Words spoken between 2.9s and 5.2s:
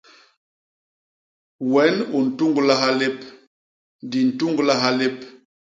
lép; di ntuñglaha lép.